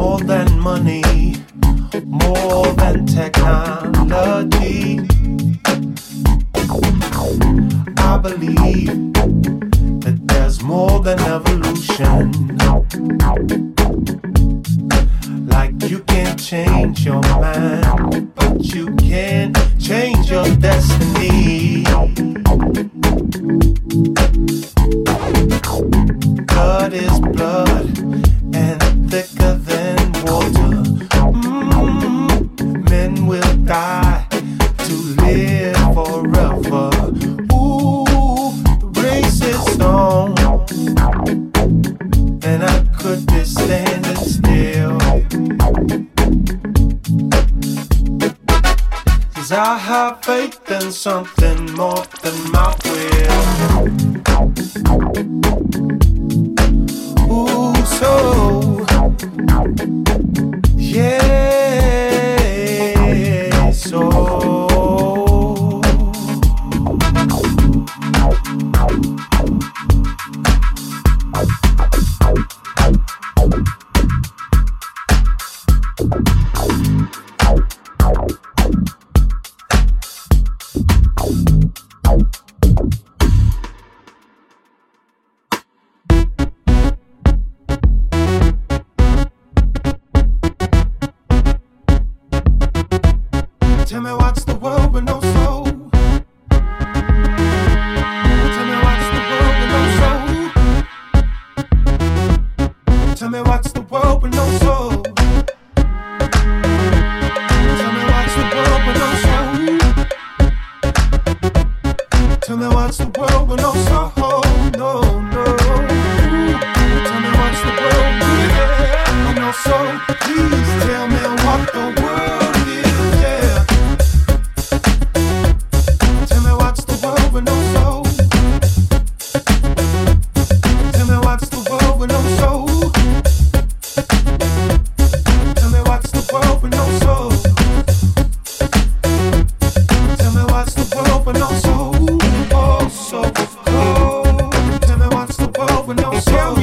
Tell 0.00 0.16
than 0.16 0.58
money, 0.58 1.02
more 2.06 2.72
than 2.72 3.04
with 3.04 3.69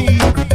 you. 0.10 0.47